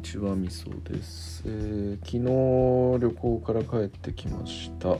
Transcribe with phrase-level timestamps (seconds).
[0.00, 4.96] にちはみそです、えー昨日旅行から帰ってきました、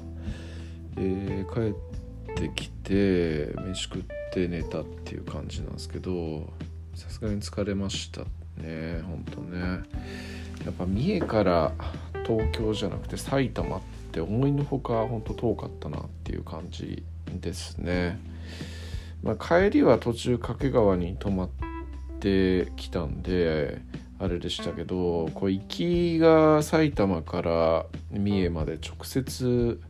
[0.98, 1.74] えー帰
[2.32, 6.52] ってきて飯食って寝たっていう感じなんですけど
[6.94, 8.20] さすがに疲れました
[8.62, 9.80] ねほんとね。
[10.66, 11.72] やっぱ三重から
[12.26, 13.80] 東京じゃなくて埼玉っ
[14.12, 17.02] て思いのほかほんと遠かったなっていう感じ
[17.40, 18.20] ですね、
[19.22, 21.48] まあ、帰りは途中掛川に泊まっ
[22.20, 23.80] てきたんで
[24.20, 29.80] あれでしたけどこう行きが埼玉から三重まで直接、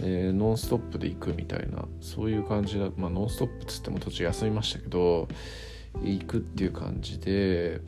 [0.00, 5.28] えーノンストップで行くみたいなそういう感じだまあノンストップっつっても途中休みましたけど
[6.02, 7.80] 行くっていう感じで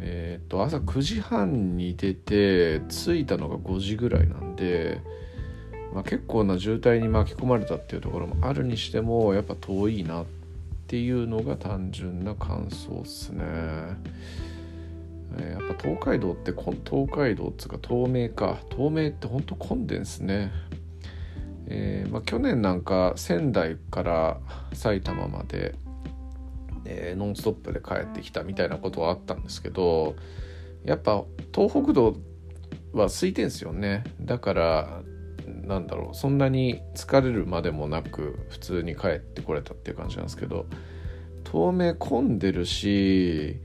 [0.00, 5.00] えー、と朝9時半に出て着いたのが5時ぐらいなんで、
[5.92, 10.26] まあ、結構な渋滞に巻き込まれたっていうところもあるにしてもやっぱ遠いなっ
[10.86, 13.44] ていうのが単純な感想っすね。
[15.36, 20.50] えーやっぱ東海道って東海道っつうか東名か東名ってほんと混んでんすね。
[21.66, 24.40] えーまあ、去年なんか仙台から
[24.72, 25.74] 埼玉まで、
[26.86, 30.16] えーノンストップで帰ってきたみたいなことはあったんですけど
[30.84, 31.22] やっぱ
[31.54, 32.16] 東北道
[32.92, 35.02] は空いてんすよねだから
[35.46, 40.66] なんだろうそんなに疲れるまでもなく普通に帰ってこれたっていう感じなんですけど
[41.44, 43.58] 東名混んでるし、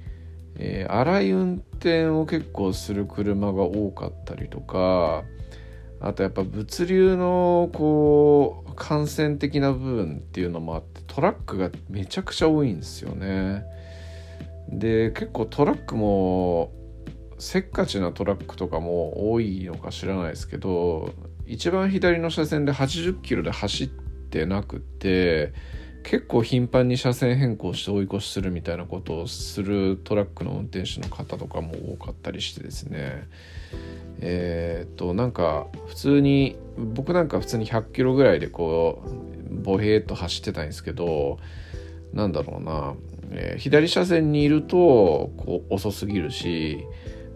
[0.56, 5.24] えー荒い運転を結構する車が多かったりとか
[6.00, 13.64] あとやっぱ物流のこう感染的な部分っていうのもあってトラックがめちゃくちゃ多いんですよね。
[14.70, 16.72] で結構トラックも
[17.40, 21.14] せっかちなトラックとかも多いのか知らないですけど
[21.46, 25.54] 一番左の車線で80キロで走ってなくて
[26.04, 33.28] 結構頻繁に車線変更して追い越しするみたいなことをするトラックの運転手の方とかも多かったりしてですね。
[34.20, 41.40] えっとなんか普通に僕なんか普通に100キロぐらいでこうボヘーっと走ってたんですけど
[42.14, 42.94] なんだろうな、
[43.32, 46.86] え左車線にいるとこう遅すぎるし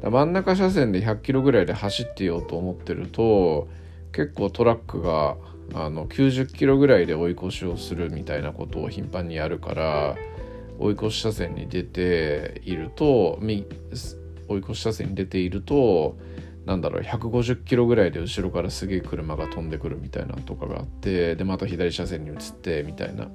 [0.04, 3.68] 真ん中車線で100キロぐらいで走ってようと思ってると
[4.12, 5.36] 結構トラックが
[5.74, 10.16] あの90キロぐらいで追い越しをするみたいなことを頻繁にやるから
[10.80, 16.18] 追い越し車線に出ていると追い越し車線に出ていると
[16.66, 23.28] なんだろう150キロぐらいで後ろからすげえ車が飛んでくるみたいなとかがあってでまた左車線に移ってみたいな。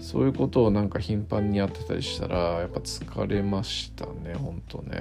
[0.00, 4.98] そういうことをなんか頻繁にやってたりしたらやっぱ疲れましたねほんとね。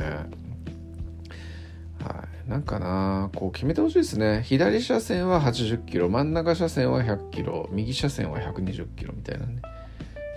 [2.04, 2.50] はい。
[2.50, 4.44] なんかなこう決めてほしいですね。
[4.44, 9.62] 左車線は80キロ真ん中車線は100キロ右車線は120キロみたいなね。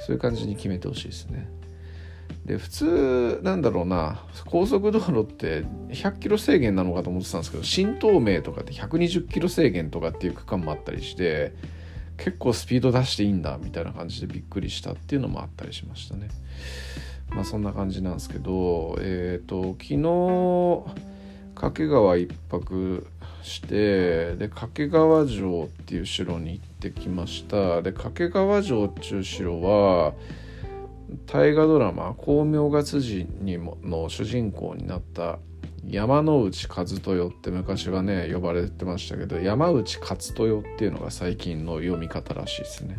[0.07, 1.49] そういう感じに決めてほしいですね。
[2.45, 11.55] で普通なんだろうな高速道路って100キロ制限なのかと思ってたんですけど新東名とかって120キロ制限とかっていう区間もあったりして
[12.17, 16.29] 結構スピード出していいんだみたいな感じでびっくりしたっていうのもあったりしましたね。
[17.31, 21.07] まあそんな感じなんですけどえっ、と昨日
[21.57, 23.07] 掛川一泊
[23.43, 27.83] してで掛川城っていう城に行ってきました。
[27.83, 30.13] で掛川城っていう城は
[31.27, 35.39] 大河ドラマ「光明月寺」にもの主人公になった
[35.89, 42.97] 山内和豊って昔はね呼ばれてましたけど山内勝豊っていうのが最近の読み方らしいですね、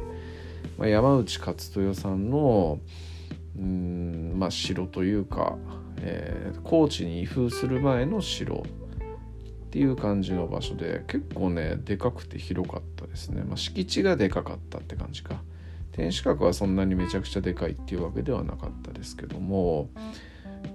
[0.78, 2.80] まあ、山内勝豊さんの
[3.58, 5.58] うんまあ城というか、
[6.02, 8.66] えー高知に移封する前の城
[9.68, 15.42] っていう感じの場所で結構ねでかくて広かったですね、まあ、敷地がでかかったって感じか。
[15.92, 19.90] 天守閣はそんなにめちゃくちゃでかいっていうわけではなかったですけども、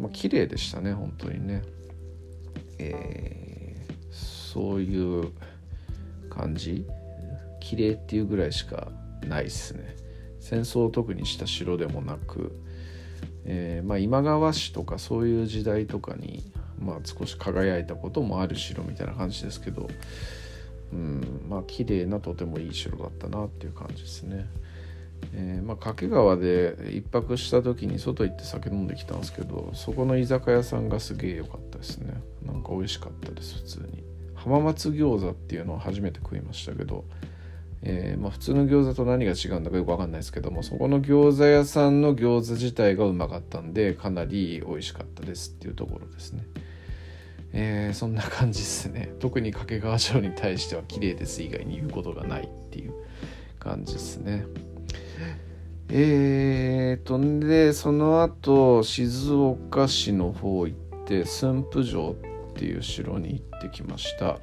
[0.01, 1.63] まあ綺麗でしたね本当にね。
[2.79, 3.73] えー
[4.53, 5.33] そういう
[6.29, 6.87] 感じ。
[7.59, 8.89] 綺麗っていうぐらいしか
[9.27, 9.97] ないですね。
[10.41, 12.53] 戦争を特にした城でもなく、
[13.45, 16.45] えーまあ、今川氏とかそういう時代とかに、
[16.79, 19.89] まあ、少し輝いたこともある城みたいな感じですけど
[20.93, 24.47] うんまあ綺麗なとてもいい城だったなっていう感じですね。
[25.35, 34.03] えーまあ、掛川で一泊した時に外行って酒飲んできたんですけどそこの居酒屋さんがすげえ良かったですねなんか美味しかったです普通に
[34.35, 37.05] 浜松餃子っていうのを初めて食いましたけど、
[37.85, 46.47] えーまあ、普通の餃子と何が違うんだかよく分かんないですけどもそこの餃子屋さんの餃子自体がうまかったんでかなり美味しかったですっていうところですね。
[47.53, 49.15] えーそんな感じですね。
[49.19, 52.95] 特に掛川城に対しては綺麗です以外に言うことがないっていう
[53.59, 54.47] 感じですね。
[55.91, 62.17] えーとんでその後静岡市の方行って駿府城
[62.51, 64.39] っていう城に行ってきました。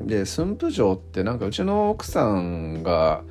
[0.00, 3.22] で駿府城ってなんかうちの奥さんが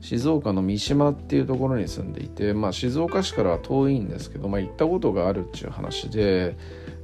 [0.00, 6.56] 静岡の三島っていうところに住んでいて、まあ、静岡市からは遠いんですけど、まあ、行ったことがあるっていう話で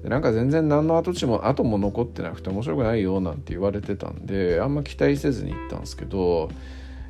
[0.03, 6.51] でなんか全然何の跡地も跡も残ってなくて面白くないよなんて言われてたんであんま期待せずに行ったんですけど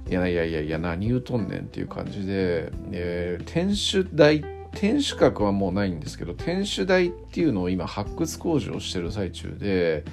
[0.09, 4.41] いやいやいやいや何言うとんねんっていう感じで、えー、天守台
[4.73, 10.05] 天守閣はもうないんですけど天守台っていうのを今発掘工事をしてる最中で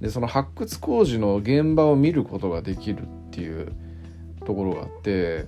[0.00, 3.72] でその発掘工事の現場を見ることができるっていう
[4.46, 5.46] ところがあって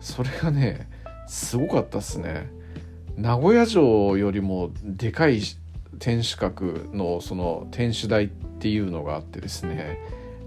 [0.00, 0.88] それがね
[1.28, 2.50] すごかったっすね。
[3.16, 5.42] 名古屋城よりもでかい
[5.98, 9.98] 天守閣のその天守台っていうのがあってですね。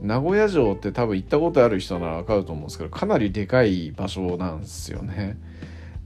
[0.02, 5.38] 名古屋城って多分行ったことある人なら分かると思うんですけどかなりでかい場所なんですよね。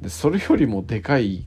[0.01, 1.45] でそれよりもでかい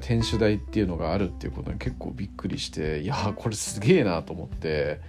[0.00, 5.00] 天守台っていうのがあるっていうことに結構びっくりしていやこれすげえなと思って、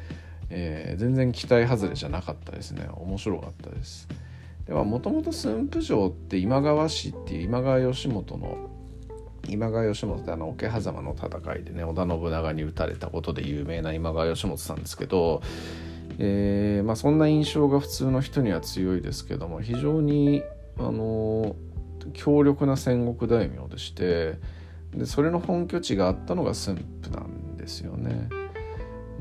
[0.50, 2.88] えー、全然期待外れじゃなかったですね。
[2.96, 4.08] 面白かったです。
[4.66, 8.70] ではもともと駿府城って今川氏っていう今川義元の
[9.50, 15.42] 今川義元ってあの桶狭間の戦いでね織田信長に討たれたことで有名な今川義元さんですけど、
[16.18, 20.44] えーまあ、そんな印象が普通の人には強いですけども非常に
[20.78, 21.58] あの
[22.14, 24.36] 強力な戦国大名でして
[24.96, 28.30] でそれの本拠地があったのが駿府なんですよね。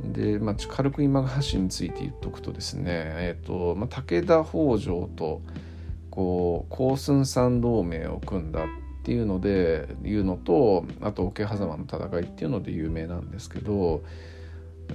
[0.04, 5.40] で、まあ、軽く今川氏について言っとくとですね、えーとまあ、武田北条と
[6.10, 8.66] こう甲寸山同盟を組んだっ
[9.04, 14.02] ていうのでいうのとあと桶狭間の戦いっていうので有名なんですけど、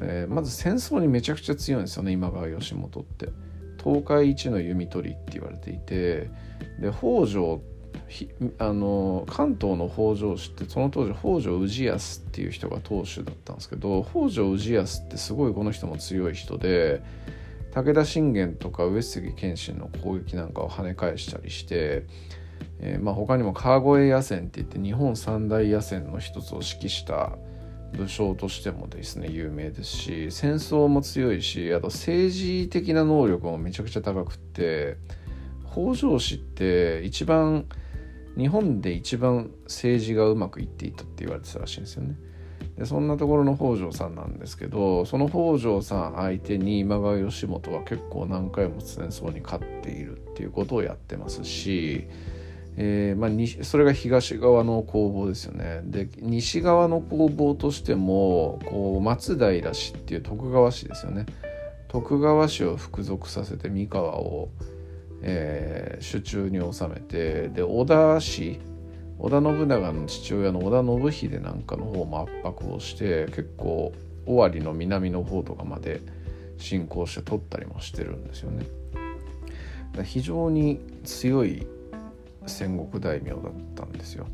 [0.01, 3.29] えー、まず戦争にめちゃくちゃ強いんですよね今川義元って。
[3.83, 6.29] 東海一の弓取りって言われていて
[6.79, 7.61] で北条
[8.57, 17.03] あの関東の北条氏ってその当時北条氏康っていう人が当主だったんですけど北条氏康ってすごいこの人も強い人で
[17.73, 22.05] 武田信玄とか上杉謙信の攻撃なんかを跳ね返したりして、
[22.79, 27.37] えー、まあ、他にも川越野戦って言って日本三大野戦の一つを指揮した
[27.93, 34.97] 武将としてもですね有名ですし戦争も強いしあと政治的な能力もめちゃくちゃ高くって
[35.71, 37.65] 北条氏って一番
[38.37, 42.15] 日本で一番政治がうまくいっていたって言われてたらしいんですよね。
[42.77, 52.07] でそんなところの北条さんなんですけどその北条さん相手に今川義元は結構何回も戦争に勝っているっていうことをやってますし、
[52.75, 61.25] えーまあ、それが東側の攻防ですよねで西側の攻防としてもこう松平氏っていう徳川氏ですよね
[61.87, 64.49] 徳川氏を服属させて三河を
[65.21, 68.59] えー、手中に収めてで織田氏
[69.19, 70.71] 織田信長の父親の織
[71.09, 73.93] 田信秀なんかの方も圧迫をして結構
[74.25, 76.01] 尾張の南の方とかまで
[76.57, 78.65] 侵攻して取ったりもしてるんですよね。
[80.03, 81.65] 非常に強い
[82.45, 83.39] 戦国大名だっ
[83.75, 84.27] たんですよ。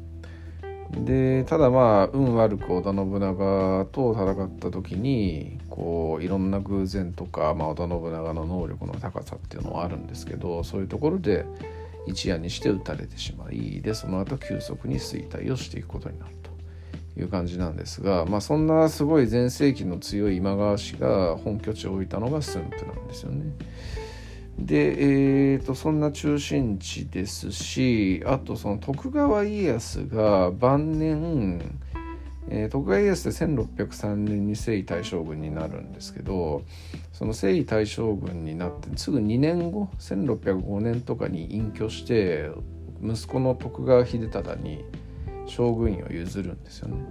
[0.98, 11.45] でただまあ運悪く織田信長と戦った時にこういろんな偶然とか、まあ、織田信長の能力の高さっていうのはあるんですけどそういうところで
[12.06, 23.45] 一夜にして撃たれてしまいでその後急速に衰退をしていくことになるという感じなんですが、まあ、そんなすごい全盛期の強い今川氏が本拠地を置いたのが駿府なんですよね。
[24.57, 31.80] で、えーと、そんな中心地ですしあとその徳川家康が晩年、
[32.50, 36.64] えー、徳川家康って1603年に征夷大将軍になるんですけど
[37.12, 42.50] その征夷大将軍になってすぐ2年後1605年とかに隠居して
[43.02, 44.86] 息子の徳川秀忠に
[45.45, 47.04] 将軍位を譲るんですよね。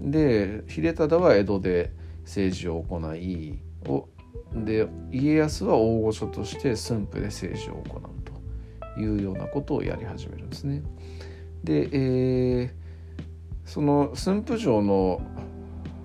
[0.00, 1.92] で秀忠は江戸で
[2.22, 4.08] 政治を行いを
[4.54, 8.02] で家康は大御所として駿府で政治を行う
[8.94, 10.82] というようなことをやり始めるんですね。
[11.62, 12.70] で、えー、
[13.66, 15.20] その駿府城の、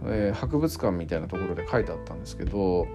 [0.06, 2.88] えー、博物館みたいなところで書いてあったんですけど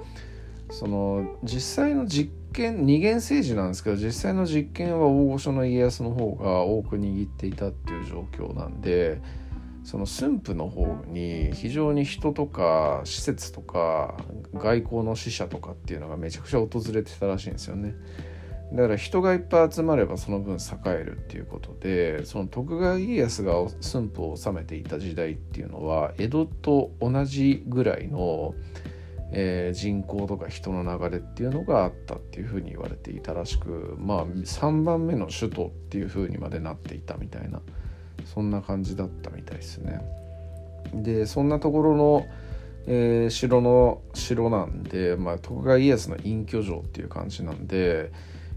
[0.70, 9.20] その実際の実験二元政治なんですけど実際の実験は大御所の家康の方が多く握っていたっていう状況なんで。
[9.88, 14.18] その駿府の方に非常に人とか施設とか
[14.52, 17.94] 外交の使者とかっていうのがめちゃくちゃ訪れてたらしいんですよね。
[18.74, 28.54] だから人がいっぱい集まればその分栄えるっていうことでその徳川家康が駿府を治めていた時代っていうのは江戸と同じぐらいの、
[29.32, 37.62] えー、人口とか人の流れっていうのがあったっていうふうに言われていたらしくまあ3番目の首都っていうふうにまでなっていたみたいな。
[38.24, 40.00] そんな感じだったみたいですね。
[40.94, 42.26] でそんなところの、
[42.86, 48.12] えー、城の城なんで、まあ、徳川家康の隠居城っていう感じなんで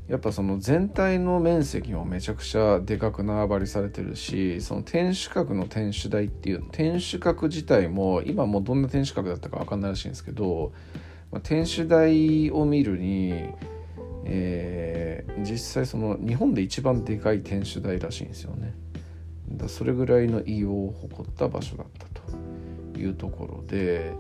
[0.08, 10.74] やっぱその全体の面積もめちゃくちゃでかく縄張りされてるしその天守閣の天守台っていう天守閣自体も今もうどんな天守閣だったか分かんないらしいんですけど、
[11.32, 13.54] まあ、天守台を見るに、
[14.26, 18.74] えー、実際その日本で一番でかい天守台らしいんですよね。
[19.58, 22.06] だそれぐらいの異様を誇った場所だった
[22.94, 24.14] というところで。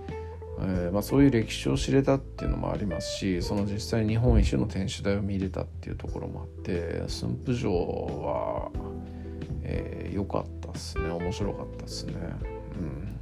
[0.64, 11.10] えーまあ、そういう歴史を知れたっていうのもありますしその実際日本一周の天守台を見れたっていうところもあって駿府城は良、えー、かったですね。
[11.10, 12.14] 面白かったですね。
[12.80, 13.20] うん。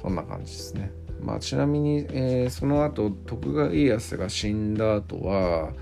[0.00, 0.92] そんな感じですね。
[1.20, 5.72] まあちなみに、えー、その後徳川家康が死んだ後は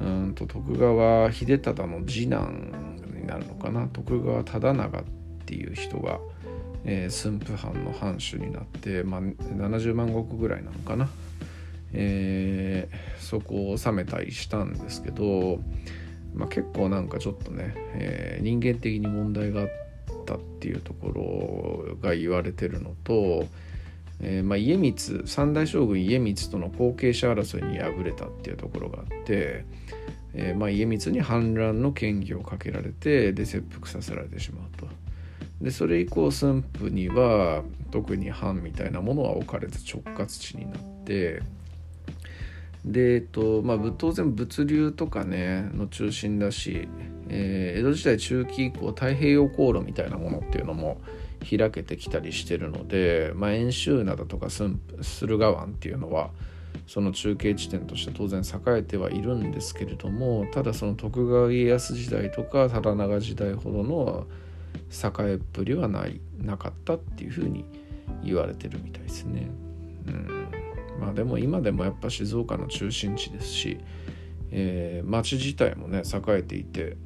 [0.00, 2.83] うんと徳川秀忠の次男
[3.24, 3.88] になるのかな。
[3.88, 5.04] 徳川忠長っ
[5.46, 6.18] ていう人が
[6.84, 11.08] えー、駿府藩の藩主になって、まあ、70万石ぐらいなのかな、
[11.92, 15.58] えー、そこを治めたりしたんですけど、
[16.34, 19.68] まあ、結構なんかちょっとね、えー、人間的に問題があっ
[20.26, 23.46] たっていうところが言われてるのと、
[24.20, 29.64] えーまあ、家光三代将軍家光との後継者争いに敗れたっていうところがあって、
[30.34, 34.88] えーまあ、家光に反乱の嫌疑をかけられてで切腹させられてしまうと。
[35.60, 41.42] でそれ以降駿府には特に藩みたいなものは置かれず直轄地になって
[42.84, 46.88] でえっとまあ当然物流とかねの中心だし、
[47.28, 51.00] えー、江戸時代中期以降太平洋航路みたいなものっていうのも
[51.48, 54.78] 開けてきたりしてるので、まあ、遠州灘とか駿
[55.38, 56.30] 河湾っていうのは
[56.86, 64.26] その中継地点として当然栄えてはいるんですけれどもただその徳川家康時代とか忠長時代ほどの
[64.90, 67.64] 栄えっぷりはないなかったっていうふうに
[68.22, 69.48] 言われてるみたいですね。
[70.06, 70.44] うん
[71.00, 73.78] まあでも今でもやっぱ静岡の中心地ですし、
[74.50, 76.96] えー、町自体もね栄えていて、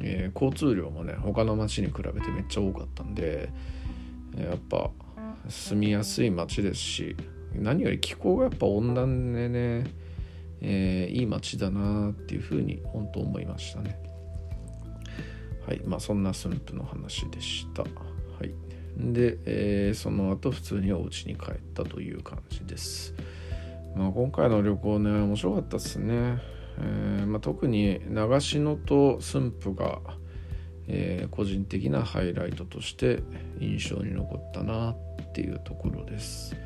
[0.00, 3.50] えー、交通量もね他の町に比べてめっちゃ多かったんで
[4.36, 4.90] やっぱ
[5.48, 7.16] 住みやすい町ですし
[7.54, 9.84] 何より気候がやっぱ温暖でね、
[10.60, 13.98] えー、いい町だなっていうふうに本当思いましたね。
[15.66, 17.82] はいまあそんな駿府の話でした。
[17.82, 17.88] は
[18.42, 18.54] い。
[18.96, 23.14] で、えー、その後普通にお家に帰ったという感じです。
[23.94, 26.38] まあ今回の旅行ね面白かったですね、
[26.78, 30.00] えーまあ、特に長篠と駿府が、
[30.86, 33.22] えー、個人的なハイライトとして
[33.60, 36.56] 印象に残ったなっていうところです。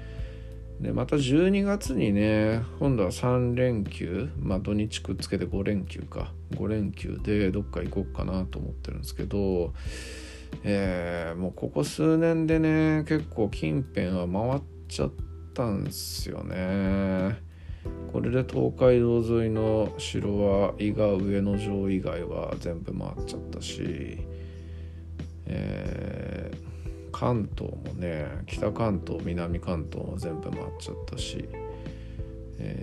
[0.83, 6.33] でまた12月にね今度は3連休まあ土日くっつけて5連休か。
[6.53, 9.73] 5連休でどっか行こうかなと思ってるんですけど
[10.65, 15.13] えー、もうここ数年でね結構近辺は回っちゃっ
[15.55, 17.41] たんですよね。
[18.13, 24.19] これで東海道沿いの城は伊賀上野城以外は全部回っちゃったし
[25.47, 26.32] えー
[27.23, 31.49] 関東もね北関東南関東も全部回っちゃったし、
[32.59, 32.81] え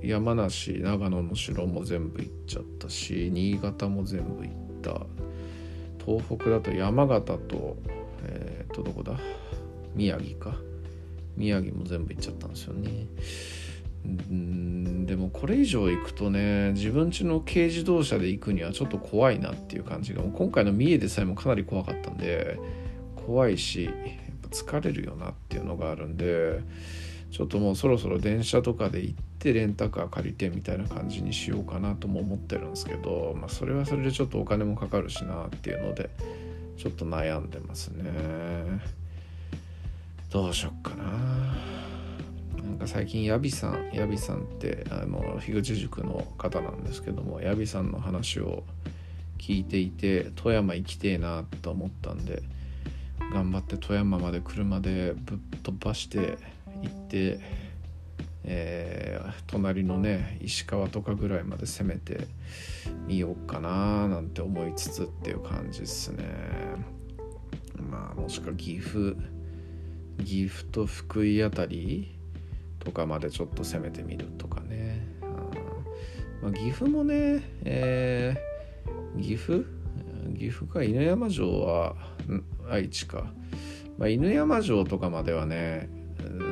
[0.00, 5.04] ー、山梨長野の城も全部行っちゃったし新潟も全部行った。
[6.04, 7.76] 東北だと山形と
[8.24, 9.18] え、ー、とどこだ？
[9.96, 10.54] 宮城か。
[11.36, 13.06] 宮城も全部行っちゃったんですよね。
[14.04, 14.71] うん
[15.12, 22.58] でもこれ以上行くとね自分家の軽自動車で行くにはちょっと怖いなっていう感じがもう今回の三重でさえもかなり怖かったんで
[23.14, 23.94] 怖いしやっ
[24.40, 26.60] ぱ疲れるよなっていうのがあるんで
[27.30, 36.08] ちょっともうそろそろ電車とかで行ってレンタカー借りてみたいな感じにしようかなとも思ってるんですけど、まあ、それはそれでちょっとお金もかかるしなっていうので
[36.78, 38.10] ちょっと悩んでますね。
[40.30, 41.91] どうしよっかな。
[42.82, 48.64] か最近ヤビさんヤビさんってあの樋口塾の方なんですけどもヤビさんの話を
[49.38, 52.42] 聞いていて富山行きてえなと思ったんで
[53.32, 56.36] 頑張って富山まで車でぶっ飛ばして
[56.82, 57.40] 行って、
[58.44, 62.26] えー、隣のね石川とかぐらいまで攻めて
[63.06, 66.24] みようかななんて思いつつっていう感じですね。
[67.90, 69.16] まあもしくは岐阜
[70.24, 72.21] 岐阜と福井あたり
[72.84, 75.28] とかまでちょっと攻めてみるとかね、うん。
[76.42, 79.64] まあ、岐阜もね、えー、岐阜？
[80.38, 81.96] 岐阜か犬山城は
[82.70, 83.32] 愛知か、
[83.98, 85.90] まあ、犬山城とかまではね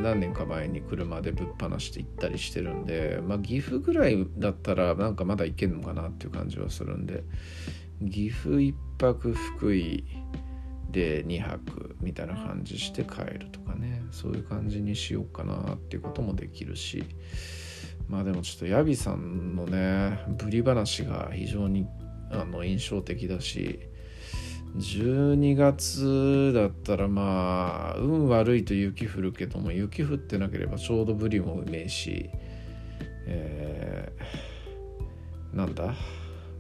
[0.03, 7.23] 何年か前に車でぶっ放して行ったりしてるんで、まあ、岐阜ぐらいだったらなんかまだ行けるのかなっていう感じはするんで
[8.01, 10.05] 岐阜一泊福井
[10.91, 14.03] で2泊みたいな感じして帰るとかね。
[14.11, 17.05] そういう感じにしようかなっていうこともできるし。
[18.09, 21.87] まあでもちょっとヤビさんのねぶり話が非常に
[22.33, 23.81] あの印象的だし。
[24.77, 32.31] 12月だったらまあ運悪いと雪降るけども雪降ってなければちょうどブリもうめえし、
[33.27, 35.95] えー、なんだ？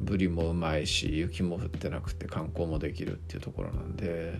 [0.00, 4.38] ブリもうまいし雪も降ってなくて観光もできるっていうところなんで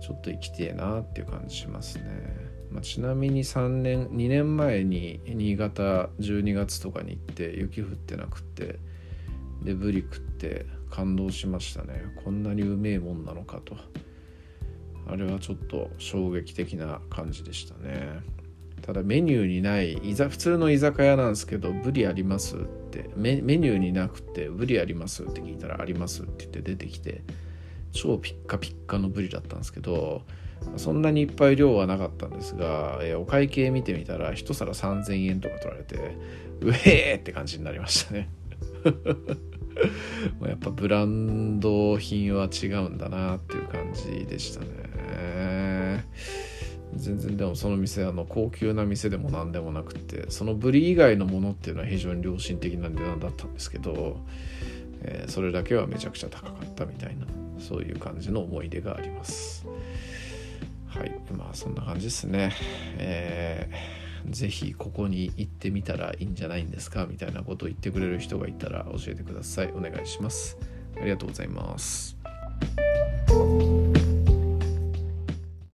[0.00, 2.04] ちょっと行きてえなっていう感じしますね、
[2.70, 8.78] まあ、ちなみに3年2年前に新潟12月とかに行って雪降ってなくて
[9.62, 12.04] でブリ食って感動しましたね。
[12.24, 13.76] こんなにうめえもんなのかと。
[15.06, 18.20] あれはちょっと衝撃的な感じでしたね。
[18.88, 27.20] ただメニューにないいざ普通の居酒屋なんですけどブリありますってメニューになくてブリありますって聞いたらありますって言って出てきて
[27.92, 30.22] 超ピッカピッカのブリだったんですけど
[30.78, 35.96] そんなにいっぱい量はなかったんですが、えお会計見てみたら1皿3000円とか取られて
[36.62, 38.30] うえーって感じになりましたね。
[40.48, 44.66] やっぱブランド品は違うんだなっていう感じでしたね。
[47.08, 54.18] 全然でもその店あの高級な店でも何でもなくてそのブリ以外のものっていうのは非常に良心的な値段だったんですけど、
[55.00, 57.26] えー、それだけはめちゃくちゃ高かったみたいな
[57.58, 59.66] そういう感じの思い出があります。
[60.86, 62.52] はいまあそんな感じですね。
[62.98, 69.72] えーぜひここに行ってみたらいいんじゃないんですかみたいなことを言ってくれる人がいたら教えてください。
[69.72, 70.58] お願いします。
[71.00, 72.17] ありがとうございます。